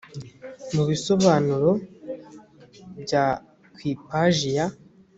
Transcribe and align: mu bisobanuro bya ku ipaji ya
mu 0.73 0.83
bisobanuro 0.89 1.71
bya 3.01 3.25
ku 3.73 3.79
ipaji 3.91 4.49
ya 4.57 4.65